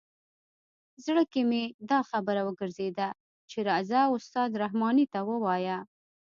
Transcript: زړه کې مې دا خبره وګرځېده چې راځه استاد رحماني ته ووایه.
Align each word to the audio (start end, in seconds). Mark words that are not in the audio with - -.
زړه 1.05 1.23
کې 1.31 1.41
مې 1.49 1.63
دا 1.89 1.99
خبره 2.09 2.41
وګرځېده 2.47 3.07
چې 3.49 3.57
راځه 3.69 3.99
استاد 4.15 4.49
رحماني 4.61 5.05
ته 5.13 5.19
ووایه. 5.29 5.77